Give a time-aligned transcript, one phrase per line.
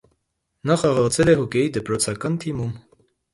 [0.69, 2.73] Նա խաղացել է հոկեյի դպրոցական թիմում։